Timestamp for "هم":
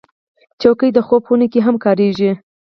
1.65-1.75